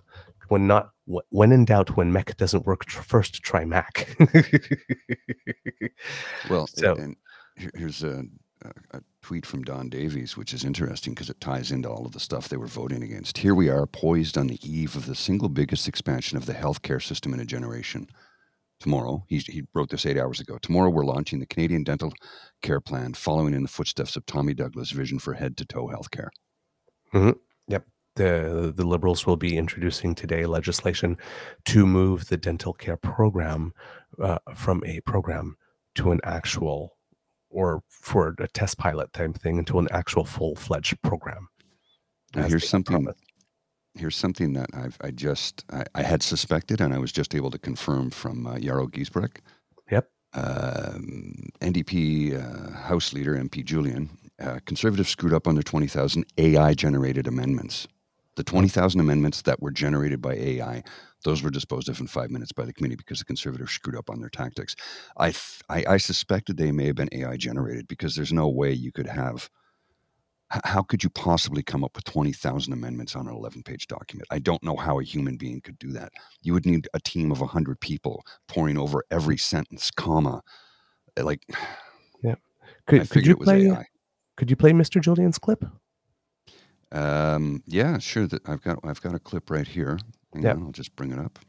[0.49, 0.89] When not
[1.29, 4.15] when in doubt, when Mech doesn't work, tr- first try Mac.
[6.49, 7.15] Well, So- and
[7.57, 8.23] here- here's a,
[8.63, 12.11] a, a tweet from Don Davies, which is interesting because it ties into all of
[12.11, 13.37] the stuff they were voting against.
[13.37, 17.01] Here we are, poised on the eve of the single biggest expansion of the healthcare
[17.01, 18.07] system in a generation.
[18.81, 20.57] Tomorrow, he, he wrote this eight hours ago.
[20.61, 22.11] Tomorrow, we're launching the Canadian Dental
[22.61, 26.27] Care Plan, following in the footsteps of Tommy Douglas' vision for head to toe healthcare.
[28.15, 31.17] The the liberals will be introducing today legislation
[31.65, 33.73] to move the dental care program
[34.21, 35.57] uh, from a program
[35.95, 36.97] to an actual
[37.49, 41.47] or for a test pilot type thing into an actual full fledged program.
[42.33, 43.23] Here's something promised.
[43.93, 47.51] here's something that I've I just I, I had suspected and I was just able
[47.51, 49.37] to confirm from uh, Yarrow Giesbrecht.
[49.91, 50.09] Yep.
[50.33, 54.09] Um, NDP uh, House Leader MP Julian,
[54.41, 57.87] uh, Conservatives screwed up on their 20,000 AI generated amendments.
[58.37, 60.83] The 20,000 amendments that were generated by AI,
[61.23, 64.09] those were disposed of in five minutes by the committee because the Conservatives screwed up
[64.09, 64.75] on their tactics.
[65.17, 68.73] I, th- I, I suspected they may have been AI generated because there's no way
[68.73, 69.49] you could have
[70.65, 74.27] how could you possibly come up with 20,000 amendments on an 11 page document?
[74.31, 76.13] I don't know how a human being could do that.
[76.41, 80.41] You would need a team of 100 people poring over every sentence, comma.
[81.19, 81.41] uh, Like,
[82.23, 82.35] yeah.
[82.87, 83.57] Could, could figured you it was play?
[83.67, 83.85] AI.
[84.37, 85.01] Could you play Mr.
[85.01, 85.65] Julian's clip?
[86.91, 88.27] Um, yeah, sure.
[88.27, 89.99] That I've got I've got a clip right here.
[90.33, 91.39] On, I'll just bring it up.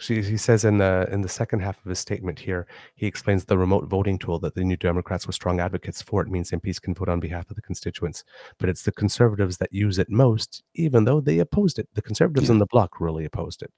[0.00, 3.44] She, he says in the in the second half of his statement here, he explains
[3.44, 6.22] the remote voting tool that the New Democrats were strong advocates for.
[6.22, 8.22] It means MPs can vote on behalf of the constituents,
[8.58, 11.88] but it's the conservatives that use it most, even though they opposed it.
[11.94, 12.52] The conservatives Yeah.
[12.54, 13.72] in the bloc really opposed it.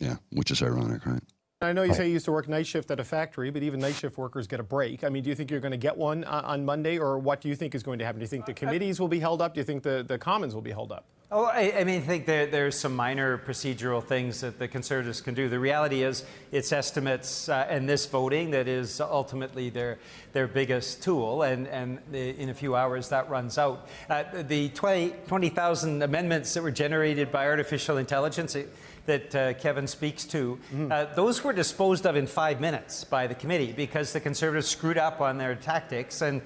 [0.00, 1.22] Yeah, which is ironic, right?
[1.64, 1.96] I know you Right.
[1.96, 4.46] say you used to work night shift at a factory, but even night shift workers
[4.46, 5.04] get a break.
[5.04, 7.40] I mean, do you think you're going to get one on, on Monday, or what
[7.40, 8.20] do you think is going to happen?
[8.20, 9.54] Do you think the committees will be held up?
[9.54, 11.04] Do you think the, the commons will be held up?
[11.32, 15.20] Oh, I, I mean, I think there, there's some minor procedural things that the Conservatives
[15.20, 15.48] can do.
[15.48, 19.98] The reality is, it's estimates uh, and this voting that is ultimately their
[20.32, 23.88] their biggest tool, and, and the, in a few hours that runs out.
[24.08, 28.62] Uh, the 20 20,000 amendments that were generated by artificial intelligence uh,
[29.06, 30.58] that uh, Kevin speaks to,
[30.90, 34.98] uh, those were disposed of in five minutes by the committee because the Conservatives screwed
[34.98, 36.40] up on their tactics and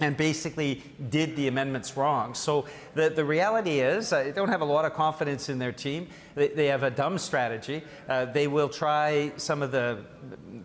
[0.00, 2.34] and basically did the amendments wrong.
[2.34, 6.08] So the, the reality is, I don't have a lot of confidence in their team.
[6.34, 7.82] They, they have a dumb strategy.
[8.08, 10.04] Uh, they will try some of the,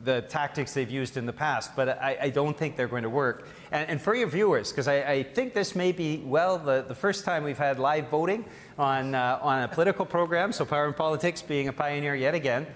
[0.04, 3.10] the tactics they've used in the past, but I, I don't think they're going to
[3.10, 3.48] work.
[3.72, 6.96] And, and for your viewers, because I, I think this may be, well, the, the
[6.96, 8.46] first time we've had live voting
[8.78, 12.68] on, uh, on a political program, so Power and Politics being a pioneer yet again.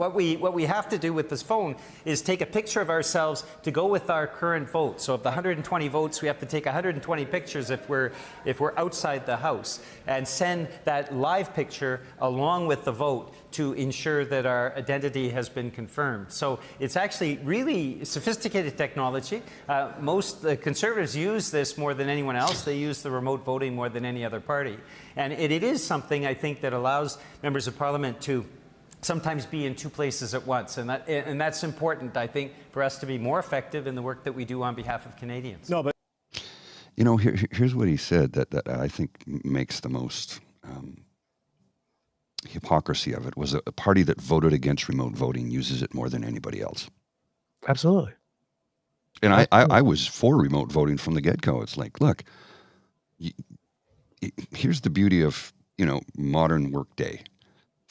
[0.00, 2.88] What we, what we have to do with this phone is take a picture of
[2.88, 4.98] ourselves to go with our current vote.
[4.98, 8.12] So of the 120 votes, we have to take 120 pictures if we're,
[8.46, 13.74] if we're outside the House and send that live picture along with the vote to
[13.74, 16.32] ensure that our identity has been confirmed.
[16.32, 19.42] So it's actually really sophisticated technology.
[19.68, 22.62] Uh, most the Conservatives use this more than anyone else.
[22.62, 24.78] They use the remote voting more than any other party.
[25.16, 28.46] And it, it is something I think that allows members of parliament to
[29.02, 30.78] sometimes be in two places at once.
[30.78, 34.02] And, that, and that's important, I think, for us to be more effective in the
[34.02, 35.70] work that we do on behalf of Canadians.
[35.70, 35.94] No, but
[36.96, 40.98] You know, here, here's what he said that, that I think makes the most um,
[42.48, 46.08] hypocrisy of it was a, a party that voted against remote voting uses it more
[46.08, 46.90] than anybody else.
[47.68, 48.12] Absolutely.
[49.22, 51.60] And I, I, I was for remote voting from the get go.
[51.62, 52.24] It's like, look,
[53.20, 53.32] y-
[54.22, 57.22] y- here's the beauty of you know modern workday.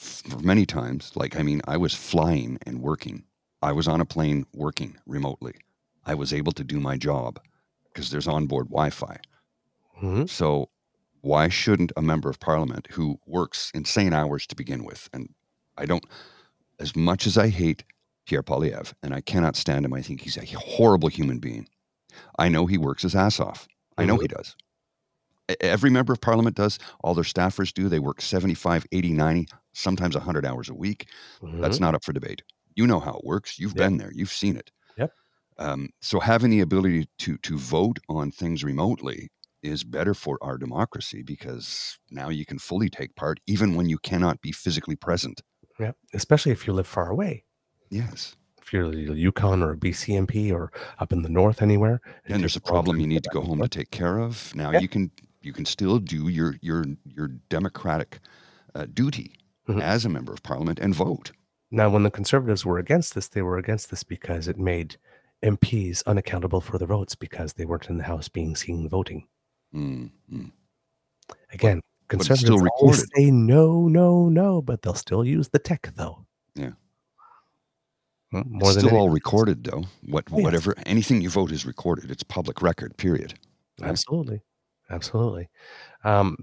[0.00, 3.22] For many times, like I mean, I was flying and working.
[3.60, 5.52] I was on a plane working remotely.
[6.06, 7.38] I was able to do my job
[7.84, 9.18] because there's onboard Wi-Fi.
[10.00, 10.26] Mhm.
[10.26, 10.70] So
[11.20, 15.34] why shouldn't a member of parliament who works insane hours to begin with, and
[15.76, 16.06] I don't,
[16.78, 17.84] as much as I hate
[18.24, 21.68] Pierre Poilievre, and I cannot stand him, I think he's a horrible human being.
[22.38, 23.68] I know he works his ass off.
[23.98, 24.56] I know he does.
[25.60, 26.78] Every member of parliament does.
[27.04, 27.88] All their staffers do.
[27.90, 31.08] They work 75, 80, 90, sometimes 100 hours a week.
[31.60, 31.80] That's Mhm.
[31.80, 32.42] not up for debate.
[32.76, 33.58] You know how it works.
[33.58, 33.90] You've Yep.
[33.90, 34.12] been there.
[34.12, 34.70] You've seen it.
[34.96, 35.14] Yep.
[35.58, 39.28] Um, so having the ability to to vote on things remotely
[39.62, 43.98] is better for our democracy because now you can fully take part even when you
[43.98, 45.42] cannot be physically present.
[45.78, 45.92] Yeah.
[46.14, 47.44] Especially if you live far away.
[47.90, 48.36] Yes.
[48.62, 52.00] If you're a Yukon or a BCMP or up in the north anywhere.
[52.28, 54.18] And there's a takes a long problem you need to go home to take care
[54.18, 54.54] of.
[54.54, 55.10] Now you can
[55.42, 58.20] you can still do your your your democratic
[58.74, 59.34] uh, duty
[59.76, 59.82] Mhm.
[59.82, 61.32] as a member of parliament and vote.
[61.70, 64.96] Now, when the conservatives were against this, they were against this because it made
[65.42, 69.26] MPs unaccountable for the votes because they weren't in the House being seen voting.
[69.74, 70.52] Mm, mm.
[71.52, 73.08] Again, but conservatives recorded.
[73.16, 76.26] say no, no, no, but they'll still use the tech though.
[76.56, 76.72] Yeah.
[78.32, 79.14] Mm, More it's than still all else.
[79.14, 79.84] recorded though.
[80.06, 80.44] What Oh, yes.
[80.44, 82.10] whatever anything you vote is recorded.
[82.10, 82.96] It's public record.
[82.96, 83.38] Period.
[83.80, 83.88] right?
[83.90, 84.42] Absolutely.
[84.90, 85.48] Absolutely.
[86.04, 86.36] Um,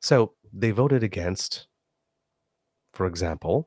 [0.00, 1.66] so they voted against,
[3.00, 3.66] for example,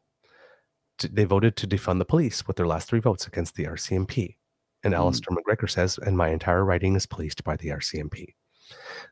[1.10, 4.38] they voted to defund the police with their last three votes against the RCMP.
[4.84, 4.98] And Mm.
[4.98, 8.36] Alistair MacGregor says, and my entire writing is policed by the RCMP.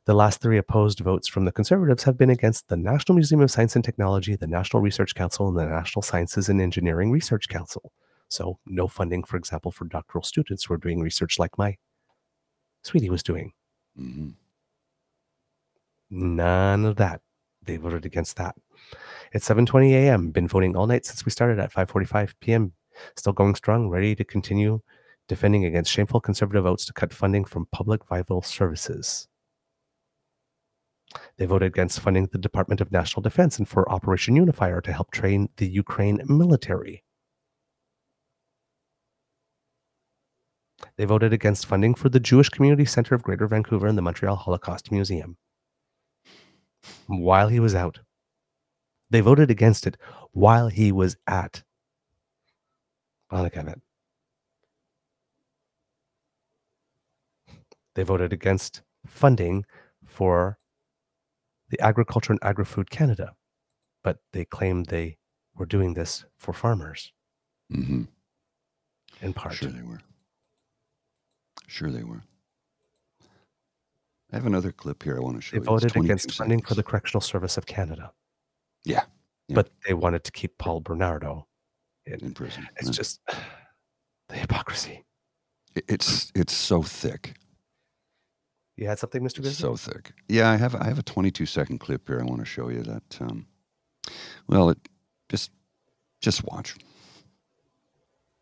[0.06, 3.50] The last three opposed votes from the Conservatives have been against the National Museum of
[3.50, 7.92] Science and Technology, the National Research Council, and the Natural Sciences and Engineering Research Council.
[8.28, 11.76] So, no funding, for example, for doctoral students who are doing research like my
[12.84, 13.54] sweetie was doing.
[14.00, 14.36] Mhm.
[16.12, 17.22] None of that.
[17.64, 18.56] They voted against that.
[19.34, 20.32] It's 7:20 a.m.
[20.32, 22.74] Been voting all night since we started at 5:45 p.m.
[23.16, 24.82] Still going strong, ready to continue
[25.28, 29.28] defending against shameful conservative votes to cut funding from public vital services.
[31.38, 35.12] They voted against funding the Department of National Defense and for Operation Unifier to help
[35.12, 37.04] train the Ukraine military.
[40.98, 44.36] They voted against funding for the Jewish Community Center of Greater Vancouver and the Montreal
[44.36, 45.38] Holocaust Museum
[47.08, 48.00] while he was out.
[49.12, 49.98] They voted against it
[50.32, 51.64] while he was at
[53.30, 53.76] Monica
[57.94, 59.66] They voted against funding
[60.06, 60.58] for
[61.70, 63.36] the Agriculture and Agri-Food Canada,
[64.02, 65.18] but they claimed they
[65.56, 67.12] were doing this for farmers
[67.70, 68.08] Mhm.
[69.22, 69.56] in part.
[69.56, 70.00] Sure they were.
[71.68, 72.24] Sure they were.
[74.32, 75.62] I have another clip here I want to show They you.
[75.64, 76.84] It's voted 22 against funding for the.
[76.84, 78.14] Correctional Service of Canada,
[78.84, 79.04] Yeah,
[79.48, 79.56] Yeah.
[79.56, 81.48] but they wanted to keep Paul Bernardo.
[82.06, 82.20] in.
[82.22, 82.68] in prison.
[82.78, 82.92] It's Yeah.
[82.94, 83.22] just
[84.30, 85.04] the hypocrisy.
[85.76, 87.36] It- it's it's so thick.
[88.76, 89.26] You had something, Mr.
[89.26, 89.54] It's Grizzly?
[89.62, 90.12] so thick.
[90.28, 92.82] Yeah, I have I have a 22 second clip here I want to show you
[92.84, 93.46] that um
[94.48, 94.80] well, it
[95.30, 95.52] just
[96.22, 96.76] just watch.
[96.76, 96.82] Is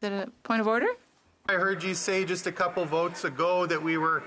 [0.02, 0.88] that a point of order?
[1.50, 4.24] I heard you say just a couple votes ago that we were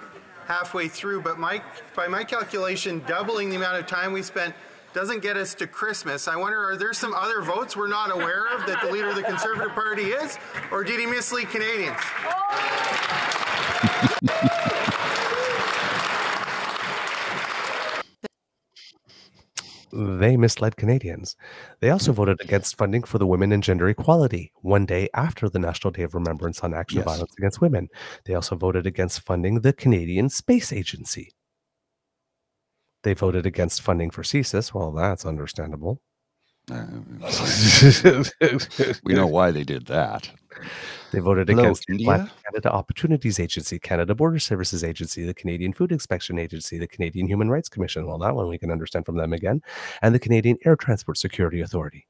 [0.47, 1.63] halfway through, but my,
[1.95, 4.55] by my calculation, doubling the amount of time we spent
[4.95, 6.29] doesn't get us to Christmas.
[6.29, 9.17] I wonder, are there some other votes we're not aware of that the leader of
[9.17, 10.39] the Conservative Party is,
[10.71, 11.99] or did he mislead Canadians?
[19.95, 21.37] They misled Canadians.
[21.81, 25.59] They also voted against funding for the Women and Gender Equality one day after the
[25.59, 27.05] National Day of Remembrance on Action Yes.
[27.05, 27.89] Violence Against Women.
[28.25, 31.33] They also voted against funding the Canadian Space Agency.
[33.03, 34.73] They voted against funding for CSIS.
[34.73, 36.01] Well, that's understandable.
[36.71, 36.87] Uh,
[39.05, 40.31] we know why they did that.
[41.11, 42.31] They voted Hello, against India?
[42.45, 47.51] Canada Opportunities Agency, Canada Border Services Agency, the Canadian Food Inspection Agency, the Canadian Human
[47.51, 48.07] Rights Commission.
[48.07, 49.61] Well, that one we can understand from them again,
[50.03, 52.07] and the Canadian Air Transport Security Authority.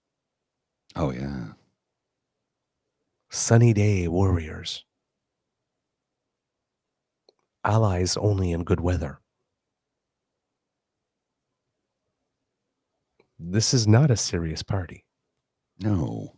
[0.97, 1.53] Oh yeah.
[3.31, 4.85] sunny day warriors,
[7.65, 9.21] allies only in good weather.
[13.39, 15.05] This is not a serious party.
[15.79, 16.35] No.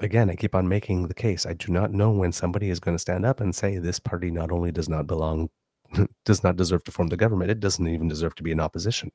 [0.00, 1.46] Again, I keep on making the case.
[1.46, 4.30] I do not know when somebody is going to stand up and say this party
[4.30, 5.50] not only does not belong,
[6.24, 9.12] does not deserve to form the government, it doesn't even deserve to be in opposition.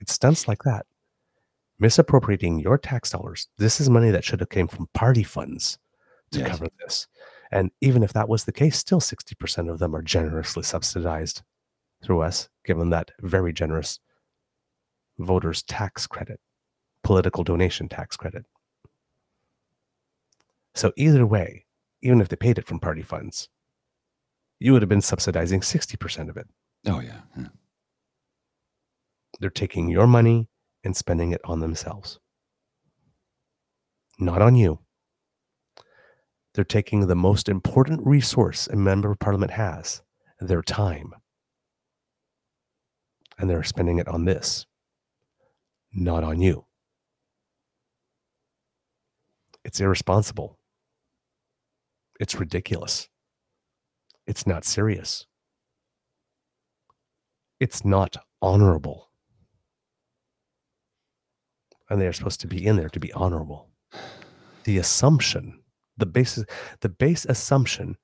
[0.00, 0.86] It's stunts like that.
[1.80, 3.48] Misappropriating your tax dollars.
[3.58, 5.78] This is money that should have came from party funds
[6.32, 6.48] to Yes.
[6.48, 7.06] cover this.
[7.50, 11.42] And even if that was the case, still 60% of them are generously subsidized
[12.02, 13.98] through us, given that very generous
[15.18, 16.40] voters tax credit,
[17.02, 18.46] political donation tax credit.
[20.74, 21.66] So either way,
[22.02, 23.48] even if they paid it from party funds,
[24.58, 26.48] you would have been subsidizing 60% of it.
[26.86, 27.20] Oh yeah.
[27.36, 27.48] yeah.
[29.40, 30.48] They're taking your money
[30.84, 32.18] and spending it on themselves.
[34.18, 34.80] Not on you.
[36.54, 40.02] They're taking the most important resource a member of parliament has,
[40.40, 41.14] their time.
[43.38, 44.66] And they're spending it on this,
[45.92, 46.66] not on you.
[49.64, 50.58] It's irresponsible.
[52.20, 53.08] It's ridiculous.
[54.26, 55.26] It's not serious.
[57.58, 59.10] It's not honorable.
[61.88, 63.70] And they're supposed to be in there to be honorable.
[64.64, 65.60] The assumption,
[65.96, 66.44] the basis,
[66.80, 67.96] the base assumption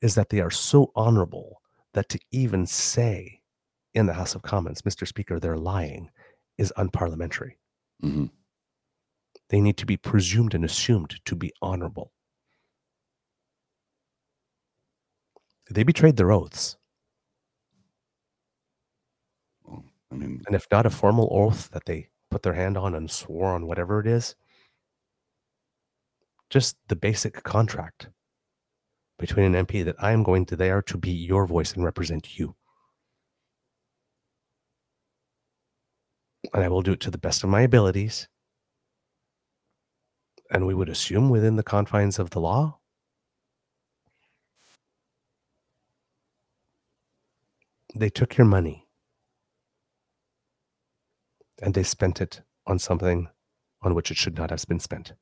[0.00, 1.60] is that they are so honorable
[1.92, 3.42] that to even say
[3.94, 5.06] in the House of Commons, Mr.
[5.06, 6.10] Speaker, they're lying,
[6.56, 7.58] is unparliamentary.
[8.00, 8.26] hmm
[9.50, 12.12] They need to be presumed and assumed to be honorable.
[15.70, 16.76] They betrayed their oaths.
[19.64, 22.94] Well, I mean, And if not a formal oath that they put their hand on
[22.94, 24.34] and swore on whatever it is,
[26.50, 28.08] just the basic contract
[29.18, 32.38] between an MP that I am going to there to be your voice and represent
[32.38, 32.54] you.
[36.54, 38.28] And I will do it to the best of my abilities.
[40.50, 42.77] And we would assume within the confines of the law.
[47.98, 48.86] They took your money
[51.60, 53.28] and they spent it on something
[53.82, 55.14] on which it should not have been spent.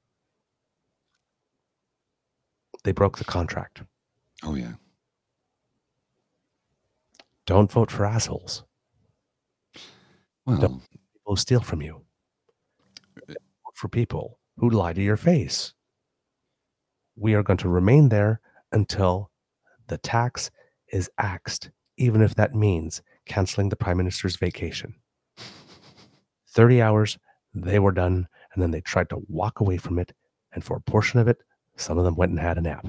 [2.84, 3.82] They broke the contract.
[4.44, 4.74] oh yeah.
[7.46, 8.64] Don't vote for assholes.
[10.44, 10.80] Well, People
[11.24, 12.02] who steal from you.
[13.26, 13.36] Vote
[13.74, 15.72] for people who lie to your face.
[17.16, 18.40] We are going to remain there
[18.72, 19.30] until
[19.86, 20.50] the tax
[20.92, 24.94] is axed, even if that means canceling the prime minister's vacation.
[26.48, 27.18] 30 hours
[27.56, 30.12] they were done, and then they tried to walk away from it.
[30.52, 31.38] And for a portion of it,
[31.76, 32.86] some of them went and had a nap.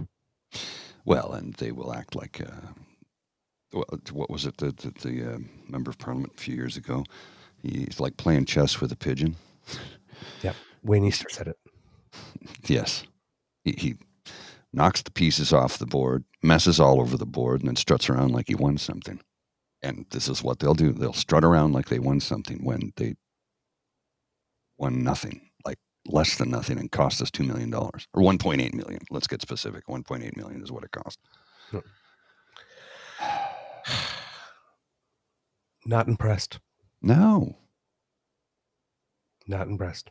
[1.05, 2.67] Well, and they will act like, uh,
[3.73, 5.37] well, what was it, the, the, the uh,
[5.69, 7.05] member of parliament a few years ago?
[7.61, 9.35] He's like playing chess with a pigeon.
[10.43, 10.55] Yep.
[10.83, 11.57] Wayne Easter said it.
[12.65, 13.03] Yes.
[13.63, 13.95] He, he
[14.73, 18.31] knocks the pieces off the board, messes all over the board, and then struts around
[18.31, 19.19] like he won something.
[19.81, 20.91] And this is what they'll do.
[20.91, 23.15] They'll strut around like they won something when they
[24.77, 29.01] won nothing, like less than nothing, and cost us $2 million or 1.8 million.
[29.09, 29.85] Let's get specific.
[29.87, 31.19] 1.8 million is what it cost.
[35.85, 36.59] Not impressed.
[37.01, 37.55] No.
[39.47, 40.09] Not impressed.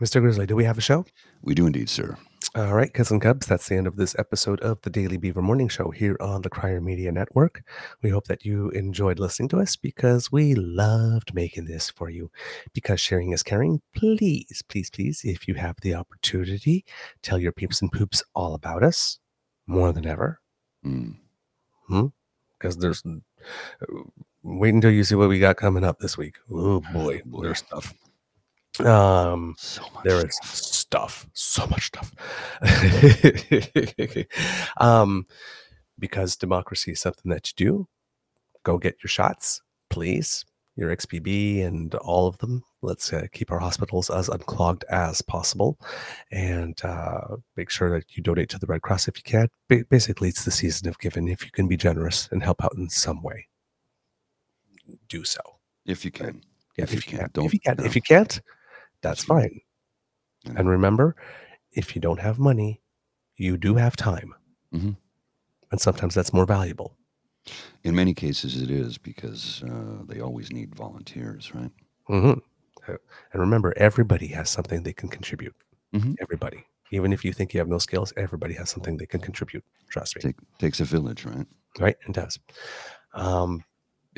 [0.00, 0.20] Mr.
[0.20, 1.06] Grizzly, do we have a show?
[1.42, 2.16] We do indeed, sir.
[2.58, 5.40] All right, kids and cubs, that's the end of this episode of the Daily Beaver
[5.40, 7.62] Morning Show here on the Crier Media Network.
[8.02, 12.32] We hope that you enjoyed listening to us because we loved making this for you.
[12.72, 16.84] Because sharing is caring, please, please, please, if you have the opportunity,
[17.22, 19.20] tell your peeps and poops all about us
[19.68, 20.40] more than ever.
[20.84, 21.14] Mm.
[22.58, 23.04] Because there's,
[24.42, 26.38] wait until you see what we got coming up this week.
[26.50, 27.42] Oh boy, boy.
[27.42, 27.94] there's stuff.
[28.80, 30.04] Um, So much.
[30.04, 32.12] there is stuff so much stuff
[34.78, 35.26] um
[35.98, 37.88] because democracy is something that you do
[38.62, 39.60] go get your shots
[39.90, 40.44] please
[40.76, 45.76] your xbb and all of them let's uh, keep our hospitals as unclogged as possible
[46.30, 49.84] and uh, make sure that you donate to the red cross if you can Ba-
[49.90, 52.88] basically it's the season of giving if you can be generous and help out in
[52.88, 53.48] some way
[55.08, 55.40] do so
[55.84, 56.42] If you can.
[56.76, 57.84] yeah, If if, you you can't, can't, don't- if you can't, no.
[57.84, 58.40] if you can't,
[59.02, 59.60] that's fine.
[60.56, 61.16] And remember,
[61.72, 62.80] if you don't have money,
[63.36, 64.34] you do have time,
[64.72, 64.96] Mhm.
[65.70, 66.96] and sometimes that's more valuable.
[67.84, 71.70] In many cases, it is because uh, they always need volunteers, right?
[72.06, 72.32] hmm
[72.86, 75.54] And remember, everybody has something they can contribute.
[75.94, 76.16] Mhm.
[76.20, 79.64] Everybody, even if you think you have no skills, everybody has something they can contribute.
[79.90, 80.22] Trust me.
[80.22, 81.46] Take, takes a village, right?
[81.78, 81.96] right?
[82.06, 82.38] It does.
[83.12, 83.64] Um,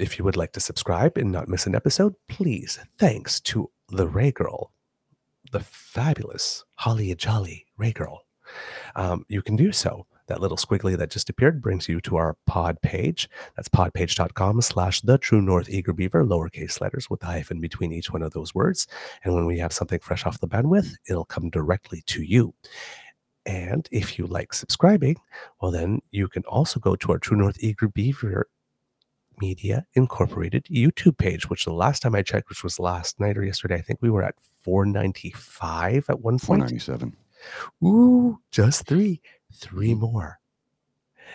[0.00, 4.08] if you would like to subscribe and not miss an episode, please, thanks to the
[4.08, 4.72] Ray Girl,
[5.52, 8.22] the fabulous Holly Jolly Ray Girl,
[8.96, 10.06] um, you can do so.
[10.26, 13.28] That little squiggly that just appeared brings you to our pod page.
[13.56, 18.12] That's podpage.com slash the true north eager beaver, lowercase letters with a hyphen between each
[18.12, 18.86] one of those words.
[19.24, 22.54] And when we have something fresh off the bandwidth, it'll come directly to you.
[23.44, 25.16] And if you like subscribing,
[25.60, 28.46] well, then you can also go to our True North Eager Beaver
[29.40, 33.44] Media Incorporated YouTube page, which the last time I checked, which was last night or
[33.44, 36.68] yesterday, I think we were at 495 at one point.
[36.68, 37.16] 497.
[37.84, 39.22] Ooh, just three,
[39.52, 40.39] three more.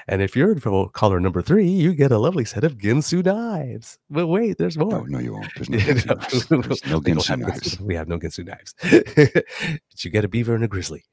[0.08, 3.98] And if you're for caller number three, you get a lovely set of Ginsu knives.
[4.10, 4.92] But wait, there's more.
[4.92, 5.52] No, no, you won't.
[5.70, 6.82] There's no Ginsu no, knives.
[6.82, 7.60] There's no we Ginsu have knives.
[7.62, 8.76] Ginsu- We have no Ginsu knives.
[8.82, 11.04] but you get a beaver and a grizzly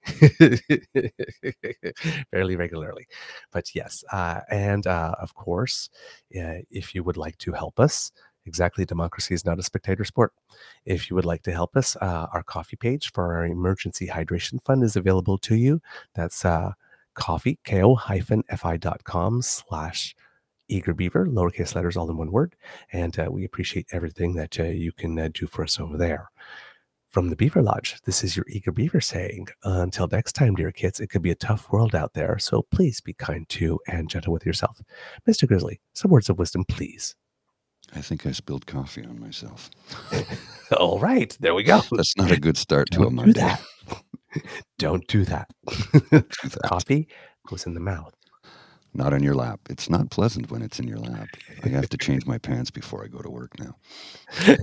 [2.31, 3.07] fairly regularly.
[3.53, 5.89] But yes, uh, and uh, of course,
[6.37, 8.13] uh, if you would like to help us,
[8.47, 10.33] exactly, democracy is not a spectator sport.
[10.85, 14.63] If you would like to help us, uh, our coffee page for our emergency hydration
[14.65, 15.81] fund is available to you.
[16.15, 16.73] That's uh,
[17.15, 20.15] coffee, ko-fi.com slash
[20.69, 22.57] eager beaver, lowercase letters, all in one word.
[22.93, 26.31] And uh, we appreciate everything that uh, you can uh, do for us over there.
[27.11, 30.99] From the Beaver Lodge, this is your eager beaver saying, until next time, dear kids,
[30.99, 34.33] it could be a tough world out there, so please be kind to and gentle
[34.33, 34.81] with yourself.
[35.29, 35.47] Mr.
[35.47, 37.15] Grizzly, some words of wisdom, please.
[37.95, 39.69] I think I spilled coffee on myself.
[40.79, 41.83] All right, there we go.
[41.91, 43.55] That's not a good start to a Monday.
[44.79, 45.51] Don't do that.
[46.65, 47.09] Coffee
[47.47, 48.15] goes in the mouth.
[48.95, 49.61] Not in your lap.
[49.71, 51.29] It's not pleasant when it's in your lap.
[51.65, 53.77] I have to change my pants before I go to work now.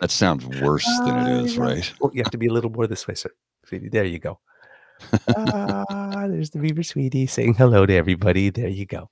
[0.00, 1.92] That sounds worse than it is, Ah, right?
[2.00, 3.30] Well, you have to be a little more this way, sir.
[3.66, 4.38] Sweetie, there you go.
[5.36, 8.50] ah, there's the beaver sweetie saying hello to everybody.
[8.50, 9.10] There you go.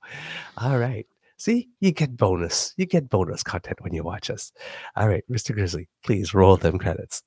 [0.57, 1.05] All right.
[1.37, 2.73] See, you get bonus.
[2.77, 4.51] You get bonus content when you watch us.
[4.95, 5.53] All right, Mr.
[5.53, 7.23] Grizzly, please roll them credits.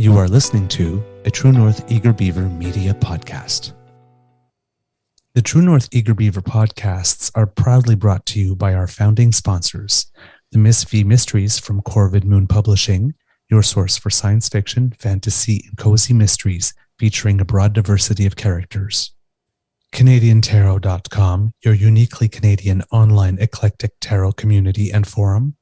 [0.00, 3.74] You are listening to a True North Eager Beaver media podcast.
[5.34, 10.10] The True North Eager Beaver podcasts are proudly brought to you by our founding sponsors,
[10.52, 13.12] the Miss V Mysteries from Corvid Moon Publishing,
[13.50, 19.14] your source for science fiction, fantasy, and cozy mysteries featuring a broad diversity of characters.
[19.92, 25.56] CanadianTarot.com, your uniquely Canadian online eclectic tarot community and forum,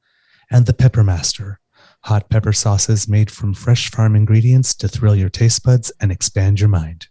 [0.49, 1.57] and The Peppermaster,
[2.01, 6.59] hot pepper sauces made from fresh farm ingredients to thrill your taste buds and expand
[6.59, 7.07] your mind.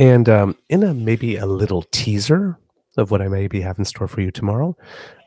[0.00, 2.58] And um, in a maybe a little teaser
[2.96, 4.74] of what I maybe have in store for you tomorrow,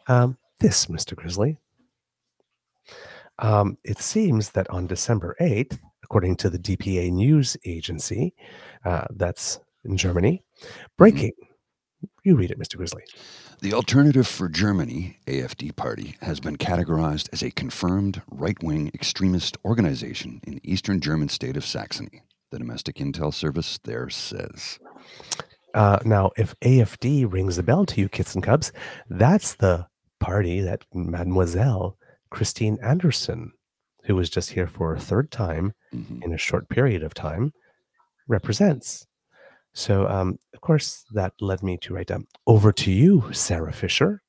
[0.08, 1.16] um, this, Mr.
[1.16, 1.60] Grizzly.
[3.38, 8.34] Um, it seems that on December 8th, according to the DPA news agency,
[8.84, 10.44] uh, that's in Germany,
[10.98, 11.34] breaking.
[12.24, 12.78] You read it, Mr.
[12.78, 13.04] Grizzly.
[13.62, 19.56] The Alternative for Germany, AFD party, has been categorized as a confirmed right wing extremist
[19.64, 24.80] organization in the eastern German state of Saxony, the domestic intel service there says.
[25.74, 28.72] Uh, now, if AFD rings the bell to you, kids and cubs,
[29.10, 29.88] that's the
[30.20, 31.98] party that Mademoiselle
[32.30, 33.52] Christine Anderson,
[34.06, 36.24] who was just here for a third time Mhm.
[36.24, 37.54] in a short period of time,
[38.28, 39.08] represents.
[39.74, 44.22] So, um, of course, that led me to write down over to you, Sarah Fisher.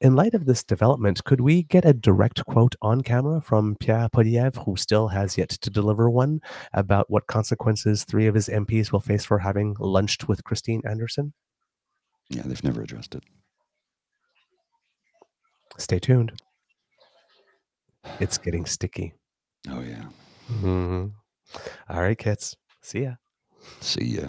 [0.00, 4.08] In light of this development, could we get a direct quote on camera from Pierre
[4.08, 6.40] Poilievre, who still has yet to deliver one,
[6.72, 11.32] about what consequences three of his MPs will face for having lunched with Christine Anderson?
[12.30, 13.24] Yeah, they've never addressed it.
[15.78, 16.40] Stay tuned.
[18.20, 19.14] It's getting sticky.
[19.68, 20.04] Oh, yeah.
[20.48, 21.12] Mhm.
[21.88, 22.56] All right, kids.
[22.82, 23.14] See ya.
[23.80, 24.28] See ya.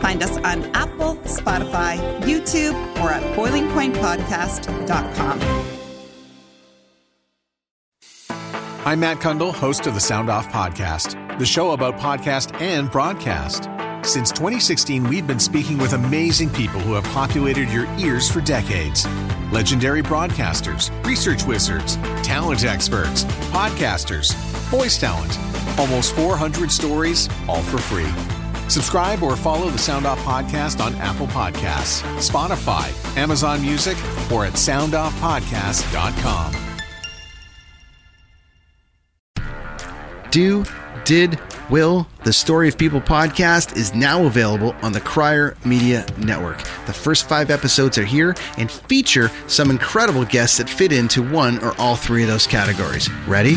[0.00, 5.40] Find us on Apple, Spotify, YouTube, or at boilingpointpodcast.com.
[8.86, 13.64] I'm Matt Cundill, host of the Sound Off Podcast, the show about podcast and broadcast.
[14.08, 19.04] Since 2016, we've been speaking with amazing people who have populated your ears for decades.
[19.50, 24.32] Legendary broadcasters, research wizards, talent experts, podcasters,
[24.70, 25.36] voice talent.
[25.76, 28.35] Almost 400 stories, all for free.
[28.68, 33.96] Subscribe or follow the Sound Off Podcast on Apple Podcasts, Spotify, Amazon Music,
[34.32, 36.54] or at soundoffpodcast.com.
[40.30, 40.64] Do,
[41.04, 41.38] Did,
[41.70, 46.58] Will, the Story of People podcast is now available on the Crier Media Network.
[46.86, 51.62] The first five episodes are here and feature some incredible guests that fit into one
[51.64, 53.08] or all three of those categories.
[53.26, 53.56] Ready?